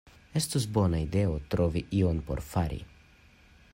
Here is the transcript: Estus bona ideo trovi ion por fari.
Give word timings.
Estus 0.39 0.61
bona 0.77 1.01
ideo 1.03 1.35
trovi 1.55 1.85
ion 1.99 2.25
por 2.31 2.43
fari. 2.55 2.81